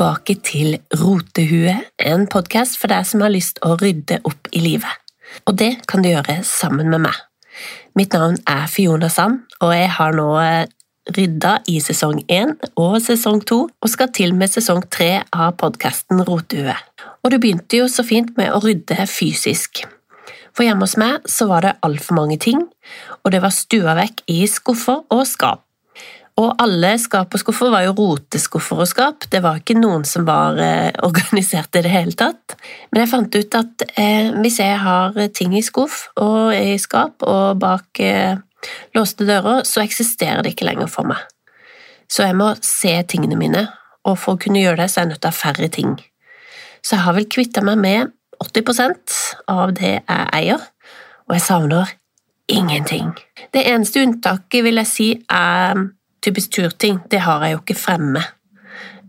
tilbake 0.00 0.34
til 0.40 0.78
Rotehue, 0.96 1.74
en 2.00 2.22
podkast 2.32 2.78
for 2.80 2.88
deg 2.88 3.04
som 3.04 3.20
har 3.20 3.34
lyst 3.34 3.58
å 3.60 3.74
rydde 3.76 4.22
opp 4.24 4.48
i 4.56 4.62
livet. 4.64 4.88
Og 5.44 5.58
det 5.60 5.82
kan 5.90 6.00
du 6.00 6.08
gjøre 6.08 6.38
sammen 6.46 6.88
med 6.88 7.02
meg. 7.04 7.18
Mitt 8.00 8.16
navn 8.16 8.38
er 8.48 8.64
Fiona 8.72 9.10
Sand, 9.12 9.42
og 9.60 9.74
jeg 9.76 9.90
har 9.98 10.16
nå 10.16 10.26
eh, 10.40 10.72
rydda 11.12 11.52
i 11.68 11.76
sesong 11.84 12.22
én 12.32 12.56
og 12.80 12.96
sesong 13.04 13.44
to, 13.44 13.66
og 13.68 13.92
skal 13.92 14.08
til 14.16 14.32
med 14.32 14.48
sesong 14.48 14.86
tre 14.88 15.18
av 15.36 15.58
podkasten 15.60 16.24
Rotehue. 16.24 16.80
Og 17.20 17.34
du 17.34 17.36
begynte 17.36 17.82
jo 17.82 17.92
så 17.92 18.00
fint 18.00 18.32
med 18.40 18.54
å 18.56 18.64
rydde 18.64 19.04
fysisk. 19.04 19.84
For 20.56 20.64
hjemme 20.64 20.88
hos 20.88 20.96
meg 20.96 21.28
så 21.28 21.50
var 21.50 21.66
det 21.66 21.76
altfor 21.84 22.22
mange 22.22 22.40
ting, 22.40 22.64
og 23.20 23.36
det 23.36 23.44
var 23.44 23.52
stua 23.52 24.00
vekk 24.00 24.24
i 24.32 24.46
skuffer 24.48 25.04
og 25.12 25.26
skap. 25.28 25.66
Og 26.40 26.54
alle 26.62 26.94
skap 27.00 27.34
og 27.34 27.42
skuffer 27.42 27.72
var 27.72 27.84
jo 27.84 27.94
roteskuffer 27.98 28.80
og 28.80 28.88
skap, 28.88 29.26
det 29.32 29.42
var 29.44 29.58
ikke 29.60 29.76
noen 29.76 30.06
som 30.08 30.24
var 30.28 30.56
eh, 30.62 30.92
organisert 31.04 31.76
i 31.76 31.82
det 31.84 31.92
hele 31.92 32.16
tatt. 32.16 32.54
Men 32.90 33.02
jeg 33.02 33.10
fant 33.10 33.36
ut 33.36 33.58
at 33.58 33.84
eh, 34.00 34.30
hvis 34.40 34.60
jeg 34.62 34.78
har 34.80 35.18
ting 35.36 35.56
i 35.58 35.64
skuff 35.64 36.06
og 36.20 36.54
i 36.56 36.78
skap 36.80 37.26
og 37.26 37.60
bak 37.60 38.00
eh, 38.04 38.38
låste 38.96 39.28
dører, 39.28 39.66
så 39.68 39.84
eksisterer 39.84 40.44
det 40.44 40.54
ikke 40.54 40.70
lenger 40.70 40.88
for 40.92 41.10
meg. 41.10 41.20
Så 42.10 42.24
jeg 42.24 42.38
må 42.38 42.54
se 42.64 42.94
tingene 43.10 43.38
mine, 43.38 43.66
og 44.08 44.16
for 44.18 44.34
å 44.34 44.40
kunne 44.40 44.62
gjøre 44.62 44.80
det, 44.80 44.88
så 44.90 45.00
er 45.00 45.06
jeg 45.06 45.12
nødt 45.12 45.22
til 45.22 45.30
å 45.30 45.34
ha 45.34 45.40
færre 45.42 45.70
ting. 45.76 45.94
Så 46.80 46.96
jeg 46.96 47.04
har 47.04 47.16
vel 47.18 47.28
kvitta 47.30 47.62
meg 47.64 47.80
med 47.84 48.12
80% 48.40 49.20
av 49.52 49.76
det 49.76 49.94
jeg 49.98 50.28
eier, 50.40 50.68
og 51.28 51.36
jeg 51.36 51.44
savner 51.44 51.96
ingenting. 52.50 53.12
Det 53.52 53.62
eneste 53.68 54.02
unntaket 54.02 54.64
vil 54.64 54.80
jeg 54.80 54.88
si 54.88 55.08
er 55.28 55.84
typisk 56.24 56.52
turting, 56.56 57.00
det 57.10 57.24
har 57.24 57.44
jeg 57.44 57.56
jo 57.56 57.62
ikke 57.64 57.78
fremme. 57.78 58.22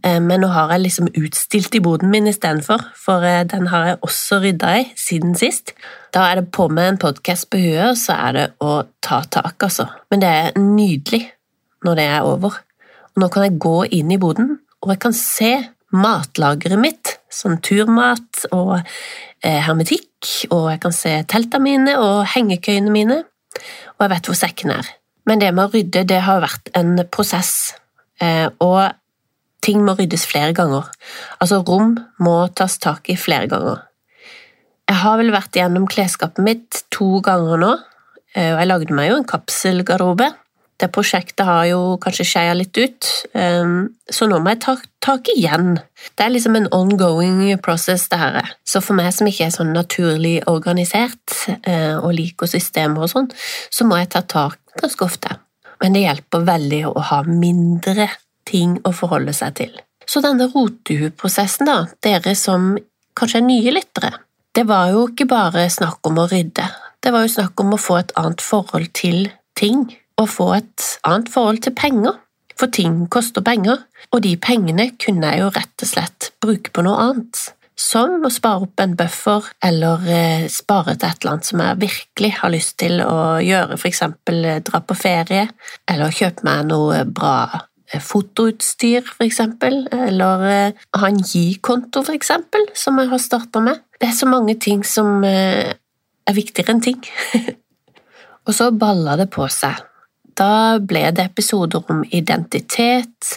Eh, 0.04 0.20
men 0.22 0.42
nå 0.42 0.50
har 0.52 0.72
jeg 0.74 0.86
liksom 0.86 1.10
utstilt 1.20 1.76
i 1.78 1.82
boden 1.84 2.10
min 2.14 2.30
istedenfor, 2.30 2.88
for 2.98 3.26
eh, 3.28 3.44
den 3.46 3.70
har 3.72 3.88
jeg 3.88 4.00
også 4.08 4.40
rydda 4.42 4.74
i 4.80 4.88
siden 4.98 5.36
sist. 5.38 5.76
Da 6.14 6.26
er 6.30 6.42
det 6.42 6.52
på 6.56 6.68
med 6.74 6.96
en 6.96 7.02
podkast 7.02 7.50
på 7.52 7.62
huet, 7.62 8.00
så 8.02 8.18
er 8.18 8.38
det 8.38 8.48
å 8.64 8.82
ta 9.04 9.22
tak, 9.30 9.58
altså. 9.62 9.88
Men 10.12 10.24
det 10.24 10.32
er 10.32 10.60
nydelig 10.60 11.24
når 11.86 12.00
det 12.00 12.08
er 12.18 12.28
over. 12.28 12.58
Og 13.12 13.24
nå 13.24 13.30
kan 13.34 13.46
jeg 13.46 13.62
gå 13.62 13.78
inn 14.00 14.14
i 14.14 14.20
boden, 14.22 14.56
og 14.82 14.96
jeg 14.96 15.04
kan 15.04 15.16
se 15.18 15.52
matlageret 15.92 16.80
mitt, 16.80 17.18
sånn 17.32 17.60
turmat 17.64 18.46
og 18.56 18.78
eh, 18.80 19.60
hermetikk, 19.68 20.48
og 20.50 20.72
jeg 20.72 20.82
kan 20.84 20.96
se 20.96 21.14
teltene 21.30 21.68
mine 21.68 21.98
og 22.00 22.24
hengekøyene 22.34 22.94
mine, 22.94 23.22
og 23.98 24.06
jeg 24.06 24.14
vet 24.16 24.32
hvor 24.32 24.40
sekken 24.40 24.74
er. 24.80 24.90
Men 25.30 25.42
det 25.42 25.52
med 25.54 25.70
å 25.70 25.74
rydde, 25.76 26.06
det 26.10 26.24
har 26.26 26.42
vært 26.44 26.72
en 26.78 26.96
prosess, 27.14 27.74
eh, 28.22 28.48
og 28.60 28.92
ting 29.62 29.84
må 29.86 29.96
ryddes 29.98 30.26
flere 30.26 30.56
ganger. 30.58 30.88
Altså, 31.40 31.62
rom 31.68 31.96
må 32.20 32.36
tas 32.58 32.80
tak 32.82 33.10
i 33.14 33.20
flere 33.20 33.50
ganger. 33.52 33.84
Jeg 34.90 35.00
har 35.04 35.20
vel 35.22 35.32
vært 35.32 35.56
gjennom 35.56 35.88
klesskapet 35.88 36.42
mitt 36.44 36.84
to 36.92 37.22
ganger 37.24 37.62
nå, 37.62 37.72
eh, 38.36 38.52
og 38.54 38.60
jeg 38.64 38.72
lagde 38.72 38.98
meg 38.98 39.12
jo 39.12 39.20
en 39.22 39.30
kapselgarderobe. 39.30 40.32
Det 40.82 40.90
prosjektet 40.90 41.46
har 41.46 41.68
jo 41.70 41.80
kanskje 42.02 42.26
skeia 42.26 42.56
litt 42.58 42.74
ut, 42.82 43.10
eh, 43.38 43.74
så 44.10 44.28
nå 44.30 44.40
må 44.42 44.56
jeg 44.56 44.62
ta 44.66 44.76
tak 45.06 45.30
igjen. 45.36 45.76
Det 46.18 46.26
er 46.26 46.34
liksom 46.34 46.58
en 46.58 46.70
ongoing 46.74 47.44
process, 47.62 48.08
det 48.10 48.18
her. 48.18 48.56
Så 48.66 48.82
for 48.82 48.98
meg 48.98 49.14
som 49.14 49.30
ikke 49.30 49.46
er 49.46 49.54
sånn 49.54 49.76
naturlig 49.76 50.40
organisert 50.50 51.38
og 52.02 52.12
liker 52.18 52.50
systemer 52.50 53.06
og 53.06 53.12
sånn, 53.12 53.30
så 53.70 53.86
må 53.86 53.98
jeg 54.02 54.12
ta 54.14 54.22
tak 54.26 54.60
ganske 54.82 55.06
ofte, 55.06 55.38
men 55.82 55.96
det 55.96 56.04
hjelper 56.06 56.46
veldig 56.48 56.82
å 56.92 57.06
ha 57.12 57.22
mindre 57.28 58.10
ting 58.50 58.78
å 58.86 58.94
forholde 58.96 59.34
seg 59.36 59.56
til. 59.60 59.74
Så 60.08 60.22
denne 60.24 60.50
rotehuprosessen, 60.52 61.70
da, 61.70 61.86
dere 62.04 62.34
som 62.38 62.74
kanskje 63.18 63.42
er 63.42 63.48
nye 63.48 63.74
lyttere, 63.76 64.14
det 64.56 64.66
var 64.68 64.92
jo 64.92 65.06
ikke 65.08 65.30
bare 65.32 65.68
snakk 65.72 66.04
om 66.10 66.20
å 66.20 66.28
rydde, 66.32 66.66
det 67.02 67.14
var 67.14 67.26
jo 67.26 67.34
snakk 67.36 67.64
om 67.64 67.76
å 67.76 67.82
få 67.82 68.02
et 68.02 68.14
annet 68.20 68.44
forhold 68.44 68.92
til 68.98 69.30
ting, 69.58 69.86
og 70.20 70.30
få 70.30 70.52
et 70.60 70.90
annet 71.08 71.32
forhold 71.32 71.64
til 71.66 71.76
penger. 71.78 72.20
For 72.60 72.70
ting 72.70 73.08
koster 73.10 73.42
penger, 73.42 73.86
og 74.12 74.22
de 74.26 74.36
pengene 74.38 74.92
kunne 75.02 75.32
jeg 75.32 75.42
jo 75.42 75.50
rett 75.56 75.86
og 75.86 75.90
slett 75.90 76.32
bruke 76.44 76.74
på 76.74 76.84
noe 76.86 77.00
annet 77.10 77.48
som 77.82 78.22
å 78.26 78.32
spare 78.32 78.68
opp 78.68 78.82
en 78.84 78.94
buffer 79.00 79.48
eller 79.66 80.06
eh, 80.12 80.46
spare 80.52 80.96
til 80.96 81.08
et 81.08 81.24
eller 81.24 81.34
annet 81.34 81.50
som 81.50 81.64
jeg 81.64 81.82
virkelig 81.82 82.32
har 82.42 82.54
lyst 82.54 82.78
til 82.82 83.02
å 83.04 83.18
gjøre, 83.42 83.80
eksempel 83.90 84.46
eh, 84.46 84.62
dra 84.66 84.82
på 84.86 84.98
ferie 84.98 85.48
eller 85.90 86.16
kjøpe 86.16 86.46
meg 86.48 86.68
noe 86.70 87.02
bra 87.10 87.36
eh, 87.58 88.02
fotoutstyr, 88.04 89.14
eksempel, 89.26 89.86
eller 89.96 90.46
ha 91.00 91.10
en 91.10 91.22
gi-konto, 91.26 92.06
eksempel, 92.14 92.70
som 92.78 93.00
jeg 93.02 93.12
har 93.12 93.24
starta 93.24 93.64
med. 93.64 93.82
Det 93.98 94.12
er 94.12 94.18
så 94.18 94.30
mange 94.30 94.58
ting 94.62 94.86
som 94.88 95.24
er 95.26 96.36
viktigere 96.36 96.76
enn 96.76 96.86
ting. 96.86 97.02
Og 98.48 98.56
så 98.58 98.72
balla 98.74 99.18
det 99.20 99.28
på 99.34 99.46
seg. 99.52 99.91
Da 100.42 100.80
ble 100.82 101.06
det 101.14 101.28
episoder 101.30 101.86
om 101.94 102.02
identitet, 102.10 103.36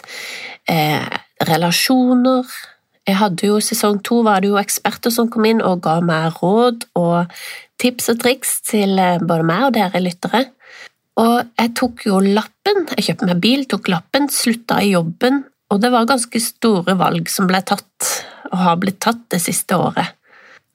eh, 0.65 1.05
relasjoner, 1.45 2.49
jeg 3.05 3.19
hadde 3.19 3.45
jo 3.45 3.59
Sesong 3.61 3.99
to 4.05 4.23
var 4.25 4.41
det 4.41 4.49
jo 4.49 4.57
eksperter 4.57 5.13
som 5.13 5.29
kom 5.29 5.45
inn 5.45 5.61
og 5.61 5.83
ga 5.85 5.99
meg 6.01 6.39
råd 6.39 6.87
og 6.97 7.33
tips 7.81 8.09
og 8.15 8.21
triks 8.23 8.55
til 8.65 8.97
eh, 8.97 9.21
både 9.21 9.45
meg 9.45 9.67
og 9.67 9.75
dere 9.77 10.01
lyttere. 10.01 10.41
Og 11.21 11.35
jeg 11.53 11.73
tok 11.77 12.07
jo 12.07 12.19
lappen, 12.19 12.87
jeg 12.97 13.05
kjøpte 13.07 13.29
meg 13.29 13.43
bil, 13.43 13.67
tok 13.69 13.91
lappen, 13.93 14.25
slutta 14.33 14.81
i 14.83 14.95
jobben, 14.95 15.43
og 15.71 15.83
det 15.83 15.91
var 15.93 16.09
ganske 16.09 16.41
store 16.41 16.97
valg 16.97 17.29
som 17.31 17.47
ble 17.47 17.61
tatt, 17.63 18.09
og 18.49 18.57
har 18.63 18.81
blitt 18.81 18.99
tatt 19.05 19.21
det 19.31 19.39
siste 19.43 19.77
året. 19.77 20.17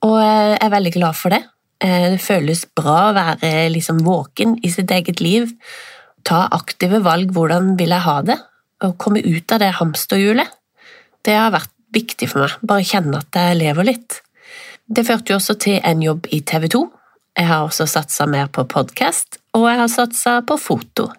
Og 0.06 0.16
jeg 0.22 0.56
er 0.62 0.72
veldig 0.72 0.94
glad 0.94 1.18
for 1.18 1.34
det. 1.34 1.42
Eh, 1.82 2.06
det 2.14 2.22
føles 2.22 2.62
bra 2.78 3.10
å 3.10 3.16
være 3.18 3.66
liksom 3.74 4.04
våken 4.06 4.54
i 4.62 4.70
sitt 4.72 4.94
eget 4.94 5.20
liv, 5.20 5.50
ta 6.26 6.46
aktive 6.54 7.02
valg, 7.04 7.32
hvordan 7.34 7.74
vil 7.78 7.94
jeg 7.94 8.06
ha 8.06 8.16
det, 8.26 8.38
og 8.84 8.96
komme 9.00 9.22
ut 9.24 9.52
av 9.52 9.60
det 9.62 9.74
hamsterhjulet. 9.78 10.48
Det 11.26 11.36
har 11.36 11.52
vært 11.52 11.72
viktig 11.94 12.30
for 12.30 12.44
meg, 12.44 12.56
bare 12.64 12.86
kjenne 12.86 13.20
at 13.20 13.36
jeg 13.36 13.58
lever 13.60 13.88
litt. 13.90 14.20
Det 14.90 15.04
førte 15.06 15.32
jo 15.32 15.38
også 15.38 15.56
til 15.62 15.78
en 15.86 16.02
jobb 16.02 16.26
i 16.34 16.40
TV 16.46 16.66
2. 16.72 16.82
Jeg 17.38 17.46
har 17.46 17.66
også 17.66 17.86
satsa 17.86 18.26
mer 18.26 18.48
på 18.52 18.64
podkast, 18.70 19.38
og 19.54 19.68
jeg 19.68 19.80
har 19.82 19.90
satsa 19.92 20.40
på 20.46 20.56
foto. 20.58 21.10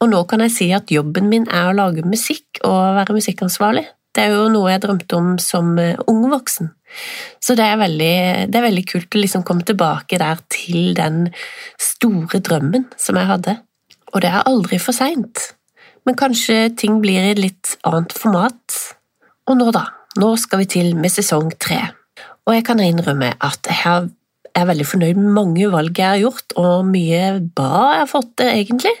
Og 0.00 0.08
nå 0.12 0.20
kan 0.28 0.44
jeg 0.44 0.54
si 0.54 0.68
at 0.72 0.92
jobben 0.92 1.28
min 1.28 1.48
er 1.50 1.70
å 1.70 1.76
lage 1.76 2.06
musikk 2.06 2.62
og 2.64 2.96
være 2.96 3.16
musikkansvarlig. 3.18 3.84
Det 4.14 4.24
er 4.24 4.34
jo 4.34 4.48
noe 4.50 4.72
jeg 4.72 4.82
drømte 4.82 5.18
om 5.18 5.34
som 5.42 5.74
eh, 5.78 5.98
ung 6.10 6.24
voksen. 6.32 6.70
Så 7.42 7.54
det 7.58 7.66
er 7.66 7.78
veldig, 7.78 8.14
det 8.50 8.58
er 8.58 8.66
veldig 8.66 8.86
kult 8.88 9.14
å 9.14 9.20
liksom 9.20 9.44
komme 9.46 9.66
tilbake 9.66 10.18
der 10.18 10.40
til 10.50 10.94
den 10.98 11.28
store 11.78 12.40
drømmen 12.42 12.88
som 12.98 13.18
jeg 13.20 13.30
hadde. 13.30 13.56
Og 14.14 14.22
det 14.24 14.30
er 14.30 14.46
aldri 14.48 14.80
for 14.82 14.96
seint. 14.96 15.50
Men 16.06 16.16
kanskje 16.18 16.70
ting 16.80 17.00
blir 17.02 17.20
i 17.22 17.32
et 17.34 17.40
litt 17.40 17.76
annet 17.86 18.12
format. 18.16 18.78
Og 19.50 19.58
nå, 19.58 19.70
da? 19.74 19.86
Nå 20.18 20.32
skal 20.42 20.64
vi 20.64 20.70
til 20.72 20.96
med 20.98 21.12
sesong 21.12 21.52
tre, 21.62 21.78
og 22.42 22.56
jeg 22.56 22.64
kan 22.66 22.80
innrømme 22.82 23.28
at 23.46 23.68
jeg 23.70 24.08
er 24.58 24.66
veldig 24.66 24.86
fornøyd 24.90 25.20
med 25.20 25.36
mange 25.36 25.68
valg 25.70 25.94
jeg 25.94 26.08
har 26.08 26.18
gjort, 26.18 26.56
og 26.58 26.88
mye 26.88 27.36
bra 27.54 27.84
jeg 27.92 28.00
har 28.02 28.10
fått 28.10 28.32
til, 28.40 28.50
egentlig, 28.50 28.94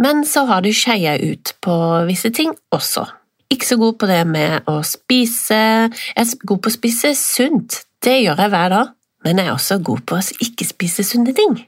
men 0.00 0.24
så 0.24 0.46
har 0.48 0.64
det 0.64 0.72
skeia 0.76 1.18
ut 1.20 1.52
på 1.60 1.74
visse 2.08 2.32
ting 2.32 2.54
også. 2.72 3.04
Ikke 3.52 3.68
så 3.68 3.76
god 3.76 3.98
på 4.00 4.08
det 4.08 4.22
med 4.24 4.70
å 4.70 4.78
spise 4.86 5.58
Jeg 5.92 6.16
er 6.16 6.46
god 6.48 6.62
på 6.64 6.72
å 6.72 6.76
spise 6.78 7.12
sunt, 7.18 7.82
det 8.00 8.22
gjør 8.22 8.40
jeg 8.40 8.54
hver 8.54 8.72
dag, 8.72 8.94
men 9.26 9.38
jeg 9.42 9.50
er 9.50 9.58
også 9.58 9.78
god 9.84 10.06
på 10.08 10.16
å 10.16 10.24
ikke 10.48 10.70
spise 10.70 11.04
sunne 11.04 11.36
ting. 11.36 11.60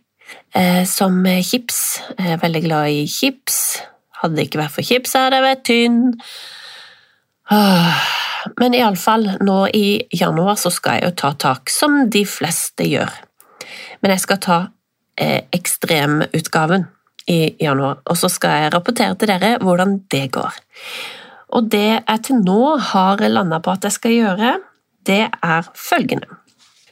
Eh, 0.55 0.85
som 0.87 1.25
chips. 1.43 2.01
Jeg 2.19 2.37
er 2.37 2.43
veldig 2.43 2.63
glad 2.65 2.91
i 2.95 3.07
chips. 3.11 3.81
Hadde 4.21 4.39
det 4.39 4.49
ikke 4.49 4.63
vært 4.63 4.77
for 4.77 4.87
chips, 4.87 5.17
hadde 5.19 5.41
jeg 5.41 5.49
vært 5.49 5.65
tynn. 5.69 5.99
Ah. 7.53 8.05
Men 8.61 8.77
iallfall, 8.77 9.27
nå 9.45 9.59
i 9.73 10.05
januar 10.13 10.59
så 10.61 10.73
skal 10.73 10.99
jeg 10.99 11.09
jo 11.09 11.15
ta 11.23 11.33
tak, 11.41 11.73
som 11.73 12.05
de 12.13 12.25
fleste 12.29 12.87
gjør. 12.87 13.13
Men 14.03 14.15
jeg 14.15 14.23
skal 14.25 14.41
ta 14.45 14.59
eh, 15.17 15.47
ekstremutgaven 15.55 16.87
i 17.33 17.39
januar, 17.65 18.03
og 18.05 18.19
så 18.21 18.29
skal 18.29 18.65
jeg 18.65 18.73
rapportere 18.75 19.17
til 19.17 19.33
dere 19.33 19.55
hvordan 19.65 19.97
det 20.13 20.27
går. 20.35 20.59
Og 21.57 21.71
det 21.73 21.89
jeg 21.89 22.25
til 22.27 22.43
nå 22.45 22.77
har 22.93 23.23
landa 23.33 23.63
på 23.65 23.73
at 23.73 23.89
jeg 23.89 23.97
skal 23.97 24.17
gjøre, 24.19 24.57
det 25.09 25.23
er 25.31 25.71
følgende. 25.77 26.41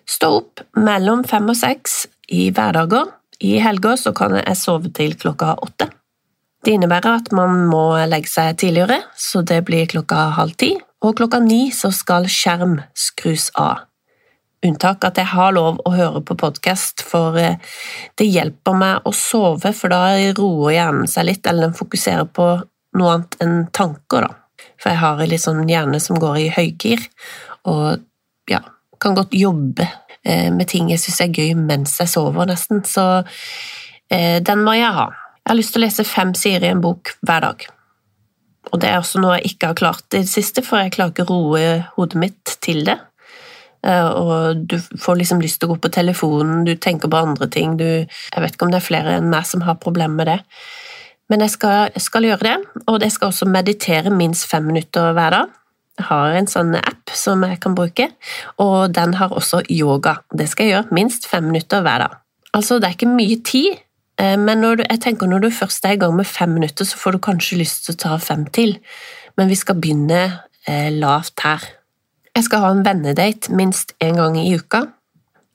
Stå 0.08 0.32
opp 0.40 0.62
mellom 0.76 1.22
fem 1.28 1.48
og 1.52 1.58
seks 1.58 2.06
i 2.32 2.48
hverdager. 2.54 3.10
I 3.42 3.58
helga 3.58 3.96
så 3.98 4.12
kan 4.14 4.36
jeg 4.38 4.58
sove 4.58 4.92
til 4.94 5.16
klokka 5.18 5.56
åtte. 5.64 5.88
Det 6.62 6.76
innebærer 6.76 7.18
at 7.18 7.32
man 7.34 7.64
må 7.66 7.98
legge 8.06 8.30
seg 8.30 8.54
tidligere, 8.60 9.00
så 9.18 9.42
det 9.42 9.64
blir 9.66 9.88
klokka 9.90 10.28
halv 10.36 10.54
ti, 10.62 10.76
og 11.02 11.16
klokka 11.18 11.40
ni 11.42 11.72
så 11.74 11.90
skal 11.90 12.28
skjerm 12.30 12.76
skrus 12.94 13.48
av. 13.58 13.88
Unntak 14.62 15.02
at 15.08 15.18
jeg 15.18 15.26
har 15.32 15.50
lov 15.56 15.80
å 15.82 15.90
høre 15.90 16.20
på 16.22 16.36
podkast, 16.38 17.02
for 17.02 17.34
eh, 17.40 17.58
det 18.14 18.28
hjelper 18.30 18.78
meg 18.78 19.08
å 19.08 19.14
sove, 19.16 19.72
for 19.74 19.90
da 19.90 20.14
roer 20.38 20.76
hjernen 20.76 21.10
seg 21.10 21.26
litt, 21.32 21.42
eller 21.50 21.66
den 21.66 21.74
fokuserer 21.74 22.28
på 22.30 22.46
noe 22.94 23.16
annet 23.16 23.34
enn 23.42 23.56
tanker, 23.74 24.28
da. 24.28 24.70
For 24.78 24.92
jeg 24.92 25.02
har 25.02 25.18
en 25.18 25.32
litt 25.32 25.42
sånn 25.42 25.66
hjerne 25.66 25.98
som 26.04 26.22
går 26.22 26.38
i 26.44 26.46
høygir, 26.54 27.02
og 27.66 28.06
ja, 28.50 28.62
kan 29.02 29.18
godt 29.18 29.34
jobbe 29.34 29.88
med 30.54 30.68
ting 30.70 30.90
jeg 30.92 31.02
syns 31.02 31.20
er 31.24 31.34
gøy 31.34 31.54
mens 31.58 31.96
jeg 32.00 32.10
sover, 32.12 32.46
nesten. 32.48 32.84
Så 32.86 33.04
eh, 34.12 34.38
den 34.44 34.64
må 34.66 34.76
jeg 34.78 34.94
ha. 34.94 35.08
Jeg 35.42 35.50
har 35.50 35.58
lyst 35.58 35.74
til 35.74 35.82
å 35.82 35.86
lese 35.86 36.06
fem 36.06 36.34
sider 36.38 36.68
i 36.68 36.74
en 36.74 36.82
bok 36.84 37.16
hver 37.26 37.46
dag. 37.46 37.64
Og 38.70 38.80
det 38.80 38.92
er 38.92 39.00
også 39.00 39.20
noe 39.22 39.40
jeg 39.40 39.54
ikke 39.54 39.72
har 39.72 39.78
klart 39.80 40.06
i 40.14 40.20
det 40.22 40.30
siste, 40.30 40.62
for 40.64 40.78
jeg 40.78 40.94
klarer 40.94 41.14
ikke 41.14 41.26
å 41.26 41.32
roe 41.32 41.64
hodet 41.96 42.20
mitt 42.22 42.54
til 42.62 42.84
det. 42.86 42.98
Eh, 43.82 44.06
og 44.06 44.62
du 44.70 44.76
får 44.78 45.18
liksom 45.18 45.42
lyst 45.42 45.58
til 45.60 45.68
å 45.68 45.74
gå 45.74 45.80
på 45.82 45.90
telefonen, 45.92 46.62
du 46.68 46.76
tenker 46.76 47.10
på 47.10 47.18
andre 47.18 47.48
ting, 47.50 47.74
du 47.80 47.84
Jeg 47.84 48.44
vet 48.44 48.54
ikke 48.54 48.68
om 48.68 48.74
det 48.74 48.78
er 48.78 48.86
flere 48.86 49.16
enn 49.18 49.32
meg 49.32 49.48
som 49.48 49.66
har 49.66 49.80
problemer 49.82 50.14
med 50.14 50.30
det. 50.30 50.38
Men 51.32 51.42
jeg 51.42 51.54
skal, 51.56 51.90
jeg 51.94 52.04
skal 52.04 52.28
gjøre 52.28 52.46
det, 52.46 52.56
og 52.86 53.02
jeg 53.02 53.12
skal 53.14 53.32
også 53.32 53.48
meditere 53.48 54.12
minst 54.14 54.46
fem 54.50 54.64
minutter 54.68 55.14
hver 55.16 55.34
dag. 55.34 55.58
Har 56.00 56.32
en 56.32 56.48
sånn 56.48 56.74
app 56.78 57.12
som 57.12 57.42
jeg 57.44 57.58
kan 57.60 57.74
bruke, 57.76 58.08
og 58.62 58.94
den 58.96 59.16
har 59.18 59.34
også 59.36 59.60
yoga. 59.68 60.16
Det 60.32 60.48
skal 60.48 60.66
jeg 60.66 60.76
gjøre 60.76 60.96
minst 60.96 61.28
fem 61.28 61.50
minutter 61.50 61.84
hver 61.84 62.06
dag. 62.06 62.14
Altså, 62.56 62.78
det 62.80 62.88
er 62.88 62.96
ikke 62.96 63.12
mye 63.12 63.40
tid, 63.44 63.82
men 64.22 64.44
men 64.44 64.62
du, 64.78 64.84
jeg 64.84 65.00
tenker 65.00 65.26
når 65.28 65.46
du 65.46 65.50
først 65.50 65.84
er 65.88 65.96
i 65.96 66.00
gang 66.00 66.14
med 66.16 66.28
fem 66.28 66.52
minutter, 66.52 66.84
så 66.84 66.96
får 66.96 67.16
du 67.16 67.18
kanskje 67.18 67.58
lyst 67.58 67.86
til 67.86 67.94
å 67.96 68.02
ta 68.02 68.16
fem 68.20 68.44
til. 68.54 68.76
Men 69.36 69.48
vi 69.48 69.56
skal 69.56 69.78
begynne 69.80 70.22
eh, 70.68 70.90
lavt 70.92 71.40
her. 71.44 71.64
Jeg 72.36 72.44
skal 72.46 72.64
ha 72.64 72.72
en 72.72 72.84
vennedate 72.84 73.52
minst 73.52 73.94
én 74.00 74.16
gang 74.20 74.36
i 74.40 74.52
uka. 74.56 74.86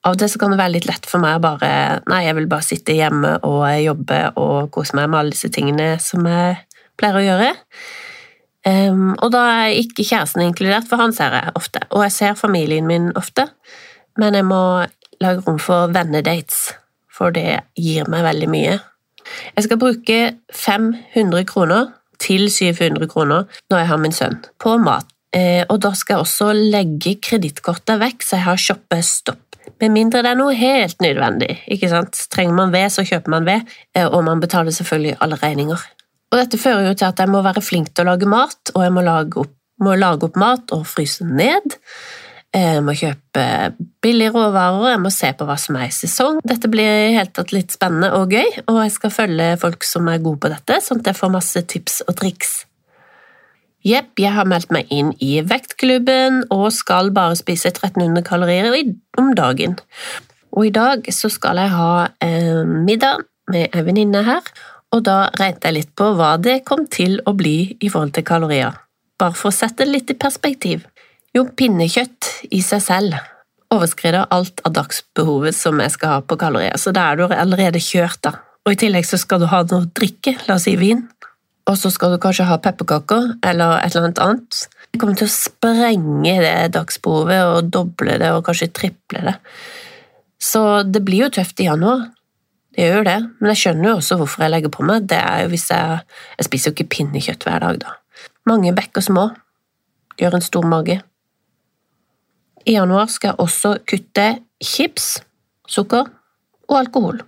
Av 0.06 0.16
og 0.16 0.22
til 0.22 0.40
kan 0.40 0.54
det 0.54 0.60
være 0.60 0.76
litt 0.76 0.88
lett 0.88 1.08
for 1.10 1.20
meg 1.20 1.40
å 1.40 1.44
bare 1.44 1.70
Nei, 2.08 2.22
jeg 2.28 2.38
vil 2.38 2.50
bare 2.50 2.66
sitte 2.66 2.96
hjemme 2.96 3.38
og 3.48 3.66
jobbe 3.82 4.20
og 4.40 4.70
kose 4.72 4.96
meg 4.96 5.10
med 5.10 5.20
alle 5.20 5.36
disse 5.36 5.50
tingene 5.54 5.96
som 6.02 6.28
jeg 6.30 6.60
pleier 6.98 7.18
å 7.18 7.26
gjøre. 7.26 7.50
Um, 8.68 9.14
og 9.24 9.32
da 9.32 9.44
er 9.62 9.78
ikke 9.80 10.04
kjæresten 10.04 10.44
inkludert, 10.44 10.88
for 10.90 11.00
han 11.00 11.14
ser 11.16 11.36
jeg 11.38 11.56
ofte. 11.56 11.80
Og 11.90 12.04
jeg 12.04 12.16
ser 12.16 12.40
familien 12.40 12.88
min 12.88 13.12
ofte, 13.16 13.48
men 14.20 14.36
jeg 14.36 14.46
må 14.46 14.62
lage 15.24 15.44
rom 15.46 15.60
for 15.62 15.94
vennedates, 15.94 16.74
for 17.08 17.32
det 17.34 17.62
gir 17.80 18.10
meg 18.12 18.26
veldig 18.28 18.50
mye. 18.52 18.78
Jeg 19.56 19.68
skal 19.68 19.80
bruke 19.80 20.20
500 20.56 21.46
kroner 21.48 21.94
til 22.20 22.48
700 22.52 23.08
kroner 23.12 23.48
når 23.70 23.82
jeg 23.82 23.90
har 23.92 24.02
min 24.02 24.16
sønn, 24.16 24.40
på 24.60 24.78
mat. 24.82 25.08
Eh, 25.36 25.64
og 25.68 25.82
da 25.84 25.92
skal 25.96 26.18
jeg 26.18 26.26
også 26.26 26.54
legge 26.56 27.18
kredittkortet 27.24 28.00
vekk, 28.02 28.24
så 28.24 28.38
jeg 28.38 28.48
har 28.48 28.64
shoppestopp. 28.64 29.44
Med 29.82 29.92
mindre 29.94 30.24
det 30.24 30.32
er 30.32 30.40
noe 30.40 30.56
helt 30.58 31.02
nødvendig. 31.04 31.60
ikke 31.68 31.90
sant? 31.92 32.16
Trenger 32.34 32.56
man 32.56 32.72
ved, 32.74 32.90
så 32.90 33.04
kjøper 33.06 33.34
man 33.36 33.46
ved, 33.46 33.76
eh, 33.96 34.08
og 34.08 34.24
man 34.24 34.40
betaler 34.40 34.72
selvfølgelig 34.72 35.18
alle 35.22 35.40
regninger. 35.44 35.84
Og 36.28 36.40
dette 36.42 36.60
fører 36.60 36.90
jo 36.90 36.96
til 36.98 37.08
at 37.08 37.20
jeg 37.22 37.32
må 37.32 37.42
være 37.46 37.64
flink 37.64 37.94
til 37.94 38.04
å 38.04 38.12
lage 38.12 38.30
mat, 38.30 38.74
og 38.76 38.84
jeg 38.84 38.94
må 38.96 39.04
lage 39.06 39.40
opp, 39.44 39.54
må 39.84 39.94
lage 39.96 40.28
opp 40.28 40.40
mat 40.40 40.74
og 40.76 40.88
fryse 40.90 41.26
ned. 41.26 41.78
Jeg 42.56 42.82
må 42.84 42.96
kjøpe 42.98 43.44
billige 44.02 44.34
råvarer, 44.34 44.94
jeg 44.94 45.02
må 45.04 45.12
se 45.14 45.30
på 45.38 45.46
hva 45.48 45.58
som 45.62 45.78
er 45.78 45.90
i 45.90 45.94
sesong. 45.94 46.40
Dette 46.48 46.70
blir 46.72 47.14
helt 47.16 47.36
tatt 47.38 47.54
litt 47.56 47.76
spennende 47.76 48.10
og 48.18 48.34
gøy, 48.34 48.64
og 48.66 48.80
jeg 48.82 48.96
skal 48.96 49.14
følge 49.14 49.52
folk 49.62 49.86
som 49.88 50.08
er 50.12 50.24
gode 50.24 50.42
på 50.44 50.52
dette, 50.52 50.80
sånn 50.84 51.04
at 51.04 51.12
jeg 51.12 51.20
får 51.20 51.36
masse 51.36 51.64
tips 51.74 52.02
og 52.08 52.18
triks. 52.20 52.56
Jepp, 53.88 54.16
jeg 54.20 54.34
har 54.36 54.48
meldt 54.50 54.72
meg 54.74 54.90
inn 54.92 55.14
i 55.24 55.38
vektklubben 55.48 56.42
og 56.52 56.72
skal 56.76 57.12
bare 57.16 57.38
spise 57.40 57.70
1300 57.72 58.26
kalorier 58.26 58.74
om 59.22 59.30
dagen. 59.38 59.78
Og 60.58 60.68
i 60.68 60.74
dag 60.74 61.06
så 61.14 61.30
skal 61.32 61.62
jeg 61.62 61.72
ha 61.76 61.92
eh, 62.24 62.66
middag 62.66 63.22
med 63.54 63.70
ei 63.72 63.84
venninne 63.86 64.26
her, 64.28 64.50
og 64.96 65.04
da 65.04 65.18
regnet 65.40 65.66
jeg 65.68 65.76
litt 65.76 65.96
på 65.98 66.12
hva 66.18 66.36
det 66.42 66.62
kom 66.68 66.86
til 66.92 67.20
å 67.28 67.34
bli 67.38 67.78
i 67.80 67.90
forhold 67.90 68.16
til 68.16 68.28
kalorier. 68.28 68.78
Bare 69.20 69.36
for 69.36 69.52
å 69.52 69.56
sette 69.56 69.84
det 69.84 69.92
litt 69.92 70.14
i 70.14 70.20
perspektiv. 70.20 70.86
Jo, 71.36 71.48
pinnekjøtt 71.58 72.52
i 72.56 72.62
seg 72.66 72.84
selv 72.86 73.18
overskrider 73.74 74.30
alt 74.32 74.62
av 74.66 74.76
dagsbehovet 74.78 75.56
som 75.56 75.82
jeg 75.84 75.92
skal 75.96 76.16
ha 76.16 76.24
på 76.24 76.38
kalorier, 76.40 76.78
så 76.80 76.94
da 76.96 77.10
er 77.12 77.20
du 77.20 77.26
allerede 77.28 77.82
kjørt, 77.84 78.22
da. 78.24 78.38
Og 78.64 78.74
i 78.74 78.80
tillegg 78.80 79.08
så 79.08 79.20
skal 79.20 79.42
du 79.42 79.48
ha 79.52 79.62
noe 79.68 79.84
å 79.86 79.90
drikke, 79.96 80.38
la 80.48 80.56
oss 80.56 80.68
si 80.68 80.76
vin, 80.80 81.04
og 81.68 81.76
så 81.76 81.92
skal 81.92 82.14
du 82.14 82.22
kanskje 82.24 82.48
ha 82.48 82.60
pepperkaker 82.64 83.34
eller 83.46 83.82
et 83.82 83.92
eller 83.92 84.08
annet 84.08 84.22
annet. 84.24 84.60
Det 84.92 85.02
kommer 85.02 85.20
til 85.20 85.28
å 85.28 85.34
sprenge 85.34 86.38
det 86.44 86.56
dagsbehovet 86.78 87.44
og 87.44 87.72
doble 87.76 88.16
det 88.22 88.32
og 88.36 88.46
kanskje 88.48 88.72
triple 88.72 89.24
det. 89.26 89.36
Så 90.40 90.62
det 90.88 91.04
blir 91.04 91.26
jo 91.26 91.34
tøft 91.36 91.60
i 91.60 91.68
januar. 91.68 92.06
Det 92.78 92.86
gjør 92.86 93.00
jo 93.00 93.06
det, 93.08 93.18
men 93.40 93.50
jeg 93.50 93.58
skjønner 93.64 93.90
jo 93.90 93.96
også 93.98 94.16
hvorfor 94.20 94.44
jeg 94.46 94.54
legger 94.54 94.70
på 94.70 94.84
meg. 94.86 95.08
Det 95.10 95.18
er 95.18 95.40
jo 95.44 95.50
hvis 95.50 95.66
jeg, 95.74 96.02
jeg 96.38 96.46
spiser 96.46 96.70
jo 96.70 96.76
ikke 96.76 96.92
pinnekjøtt 96.94 97.48
hver 97.48 97.64
dag, 97.64 97.80
da. 97.82 97.96
Mange 98.46 98.74
bekker 98.78 99.02
små 99.02 99.32
gjør 100.22 100.38
en 100.38 100.46
stor 100.46 100.68
mage. 100.70 101.00
I 102.68 102.76
januar 102.76 103.10
skal 103.10 103.34
jeg 103.34 103.42
også 103.42 103.74
kutte 103.88 104.28
chips, 104.62 105.18
sukker 105.66 106.06
og 106.68 106.78
alkohol. 106.78 107.24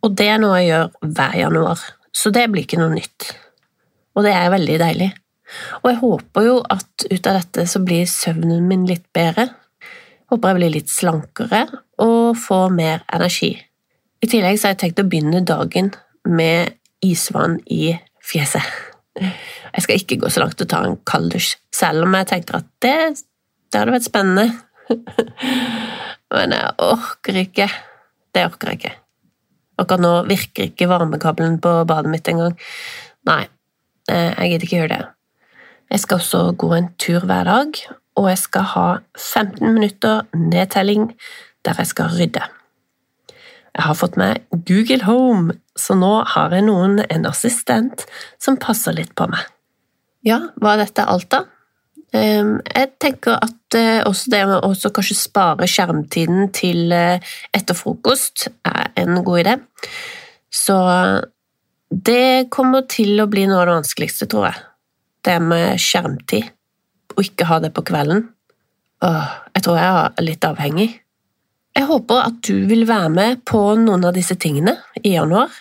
Og 0.00 0.16
det 0.16 0.30
er 0.32 0.40
noe 0.40 0.62
jeg 0.62 0.70
gjør 0.70 1.12
hver 1.12 1.38
januar, 1.42 1.84
så 2.14 2.32
det 2.32 2.48
blir 2.48 2.64
ikke 2.64 2.80
noe 2.80 2.94
nytt. 2.94 3.28
Og 4.16 4.24
det 4.24 4.32
er 4.32 4.52
veldig 4.54 4.80
deilig. 4.80 5.12
Og 5.82 5.92
jeg 5.92 6.00
håper 6.02 6.48
jo 6.48 6.58
at 6.72 7.08
ut 7.08 7.28
av 7.28 7.40
dette 7.42 7.68
så 7.68 7.84
blir 7.84 8.08
søvnen 8.08 8.64
min 8.68 8.88
litt 8.88 9.06
bedre. 9.12 9.50
Håper 10.32 10.52
jeg 10.52 10.60
blir 10.62 10.76
litt 10.76 10.92
slankere 10.92 11.66
og 12.00 12.36
får 12.40 12.72
mer 12.72 13.04
energi. 13.12 13.56
I 14.18 14.26
tillegg 14.26 14.58
så 14.58 14.68
har 14.68 14.74
jeg 14.74 14.82
tenkt 14.82 15.02
å 15.02 15.08
begynne 15.08 15.44
dagen 15.46 15.92
med 16.26 16.74
isvann 17.04 17.58
i 17.70 17.92
fjeset. 18.24 18.64
Jeg 19.18 19.84
skal 19.84 20.00
ikke 20.00 20.18
gå 20.22 20.30
så 20.30 20.42
langt 20.42 20.62
og 20.62 20.70
ta 20.70 20.82
en 20.86 20.96
kalddusj, 21.06 21.52
selv 21.74 22.06
om 22.06 22.16
jeg 22.18 22.28
tenker 22.32 22.58
at 22.60 22.70
det, 22.82 22.96
det 23.70 23.80
hadde 23.80 23.94
vært 23.94 24.08
spennende. 24.08 24.48
Men 26.34 26.54
jeg 26.54 26.74
orker 26.84 27.38
ikke. 27.44 27.68
Det 28.34 28.44
orker 28.48 28.72
jeg 28.72 28.80
ikke. 28.80 28.96
Akkurat 29.78 30.02
nå 30.02 30.12
virker 30.28 30.68
ikke 30.68 30.90
varmekabelen 30.90 31.60
på 31.62 31.76
badet 31.88 32.10
mitt 32.10 32.28
engang. 32.30 32.58
Nei, 33.28 33.44
eh, 34.10 34.34
jeg 34.34 34.52
gidder 34.52 34.66
ikke 34.66 34.80
gjøre 34.82 34.92
det. 34.96 35.00
Jeg 35.94 36.02
skal 36.04 36.20
også 36.20 36.42
gå 36.58 36.72
en 36.76 36.90
tur 37.00 37.24
hver 37.24 37.48
dag, 37.48 37.82
og 38.18 38.28
jeg 38.28 38.40
skal 38.42 38.70
ha 38.74 38.88
15 39.14 39.62
minutter 39.62 40.26
nedtelling 40.34 41.12
der 41.64 41.78
jeg 41.78 41.94
skal 41.94 42.10
rydde. 42.18 42.44
Jeg 43.78 43.86
har 43.86 43.94
fått 43.94 44.16
meg 44.18 44.42
Google 44.66 45.04
Home, 45.06 45.54
så 45.78 45.94
nå 45.94 46.10
har 46.34 46.54
jeg 46.56 46.66
noen 46.66 46.98
en 47.06 47.28
assistent 47.30 48.02
som 48.42 48.58
passer 48.58 48.96
litt 48.96 49.14
på 49.14 49.28
meg. 49.30 49.44
Ja, 50.26 50.40
var 50.58 50.80
dette 50.80 51.06
alt, 51.06 51.28
da? 51.30 51.44
Ehm, 52.16 52.56
jeg 52.66 52.90
tenker 52.98 53.36
at 53.38 53.76
eh, 53.76 54.00
også 54.08 54.32
det 54.32 54.40
med 54.48 54.64
å 54.66 54.90
kanskje 54.96 55.16
spare 55.18 55.68
skjermtiden 55.70 56.48
til 56.56 56.92
eh, 56.94 57.22
etter 57.54 57.76
frokost 57.76 58.48
er 58.66 58.90
en 58.98 59.20
god 59.22 59.44
idé. 59.44 59.56
Så 60.50 60.78
det 61.88 62.48
kommer 62.50 62.88
til 62.90 63.20
å 63.20 63.28
bli 63.30 63.46
noe 63.46 63.60
av 63.62 63.68
det 63.68 63.76
vanskeligste, 63.78 64.28
tror 64.30 64.48
jeg. 64.50 64.64
Det 65.24 65.36
med 65.44 65.78
skjermtid. 65.82 66.48
Å 67.14 67.24
ikke 67.24 67.48
ha 67.48 67.60
det 67.62 67.70
på 67.76 67.84
kvelden. 67.86 68.26
Åh, 69.04 69.28
jeg 69.54 69.64
tror 69.64 69.78
jeg 69.78 69.92
er 70.08 70.26
litt 70.26 70.46
avhengig. 70.48 70.90
Jeg 71.78 71.86
håper 71.86 72.24
at 72.26 72.38
du 72.42 72.64
vil 72.66 72.88
være 72.88 73.10
med 73.14 73.42
på 73.46 73.60
noen 73.78 74.02
av 74.08 74.16
disse 74.16 74.34
tingene 74.34 74.72
i 74.98 75.12
januar, 75.12 75.52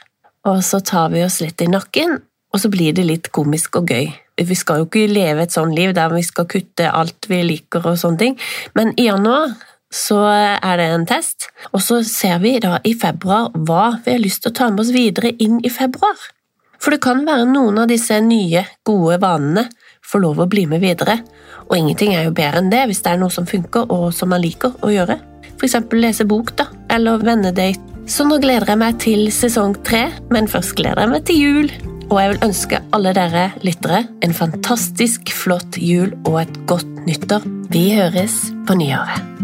og 0.50 0.64
så 0.66 0.80
tar 0.82 1.12
vi 1.14 1.22
oss 1.22 1.38
litt 1.44 1.62
i 1.62 1.68
nakken, 1.70 2.16
og 2.50 2.62
så 2.64 2.72
blir 2.74 2.96
det 2.98 3.04
litt 3.06 3.30
komisk 3.36 3.78
og 3.78 3.94
gøy. 3.94 4.08
Vi 4.50 4.58
skal 4.58 4.82
jo 4.82 4.88
ikke 4.88 5.04
leve 5.12 5.46
et 5.46 5.54
sånt 5.54 5.78
liv 5.78 5.94
der 5.94 6.10
vi 6.16 6.24
skal 6.26 6.48
kutte 6.50 6.90
alt 6.90 7.30
vi 7.30 7.44
liker 7.46 7.86
og 7.86 8.00
sånne 8.02 8.22
ting, 8.24 8.38
men 8.74 8.96
i 8.98 9.06
januar 9.12 9.54
så 9.94 10.18
er 10.58 10.82
det 10.82 10.88
en 10.96 11.06
test, 11.06 11.52
og 11.70 11.86
så 11.86 12.02
ser 12.08 12.42
vi 12.42 12.56
da 12.66 12.80
i 12.82 12.96
februar 12.98 13.52
hva 13.54 14.00
vi 14.02 14.16
har 14.16 14.24
lyst 14.24 14.42
til 14.42 14.56
å 14.56 14.58
ta 14.58 14.72
med 14.72 14.88
oss 14.88 14.96
videre 14.96 15.36
inn 15.38 15.62
i 15.62 15.70
februar. 15.70 16.18
For 16.82 16.94
det 16.94 17.04
kan 17.06 17.28
være 17.30 17.46
noen 17.50 17.78
av 17.84 17.94
disse 17.94 18.18
nye, 18.26 18.66
gode 18.86 19.22
vanene 19.22 19.68
får 20.08 20.24
lov 20.24 20.40
å 20.40 20.50
bli 20.50 20.66
med 20.70 20.84
videre, 20.84 21.20
og 21.68 21.76
ingenting 21.78 22.16
er 22.16 22.28
jo 22.28 22.36
bedre 22.36 22.62
enn 22.62 22.72
det 22.72 22.86
hvis 22.88 23.04
det 23.04 23.14
er 23.14 23.22
noe 23.22 23.34
som 23.34 23.48
funker 23.50 23.92
og 23.94 24.10
som 24.16 24.32
man 24.32 24.44
liker 24.44 24.76
å 24.86 24.92
gjøre. 24.94 25.20
F.eks. 25.58 25.78
lese 25.98 26.28
bok, 26.30 26.54
da, 26.58 26.70
eller 26.94 27.24
vennedate. 27.26 27.82
Så 28.08 28.24
nå 28.24 28.38
gleder 28.40 28.72
jeg 28.72 28.80
meg 28.80 29.00
til 29.04 29.26
sesong 29.36 29.76
tre, 29.88 30.06
men 30.32 30.48
først 30.48 30.78
gleder 30.80 31.04
jeg 31.04 31.12
meg 31.12 31.26
til 31.28 31.42
jul. 31.42 31.72
Og 32.08 32.22
jeg 32.22 32.32
vil 32.32 32.46
ønske 32.48 32.80
alle 32.96 33.12
dere 33.18 33.50
lyttere 33.68 34.06
en 34.24 34.36
fantastisk 34.36 35.34
flott 35.36 35.76
jul 35.82 36.14
og 36.24 36.44
et 36.46 36.62
godt 36.72 37.04
nyttår. 37.10 37.44
Vi 37.74 37.90
høres 37.98 38.46
på 38.70 38.80
nyåret. 38.80 39.37